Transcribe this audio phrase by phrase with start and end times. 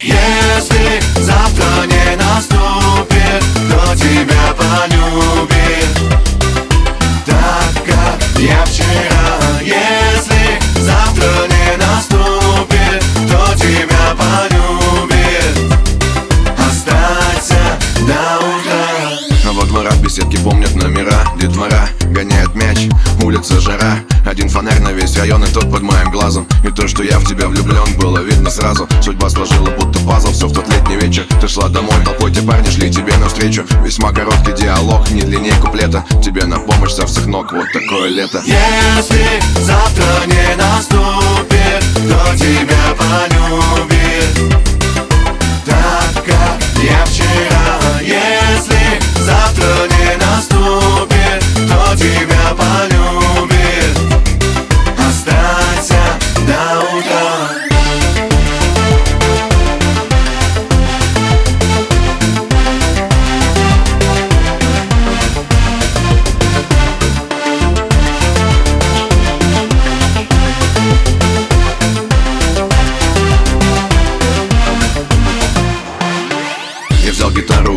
[0.00, 5.27] Если завтра не наступит, то тебя полюбит?
[20.48, 21.24] Помнят номера.
[21.38, 22.88] Детвора гоняет мяч,
[23.22, 23.98] улица жара.
[24.24, 26.46] Один фонарь на весь район и тот под моим глазом.
[26.64, 28.88] И то, что я в тебя влюблен, было видно сразу.
[29.02, 31.26] Судьба сложила будто пазл, все в тот летний вечер.
[31.40, 33.64] Ты шла домой, толпой те парни шли тебе навстречу.
[33.84, 36.04] Весьма короткий диалог, не длиннее куплета.
[36.22, 38.42] Тебе на помощь со всех ног, вот такое лето.
[38.46, 39.24] Если
[39.60, 40.97] завтра не наступит,
[51.98, 52.37] то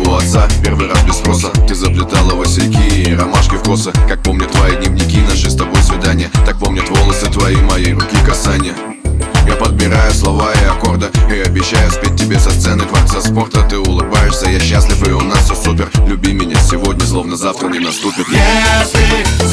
[0.06, 1.48] у отца, первый раз без спроса.
[1.66, 3.92] Ты заплетала васильки и ромашки в косы.
[4.08, 6.30] Как помнят твои дневники, наши с тобой свидания.
[6.46, 8.74] Так помнят волосы твои, моей руки касания.
[9.46, 13.62] Я подбираю слова и аккорды И обещаю спеть тебе со сцены дворца спорта.
[13.68, 15.90] Ты улыбаешься, я счастлив и у нас все супер.
[16.06, 18.26] Люби меня сегодня, словно завтра не наступит.
[18.28, 19.48] Если